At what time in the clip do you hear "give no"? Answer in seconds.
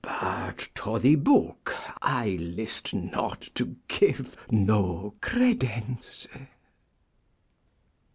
3.87-5.13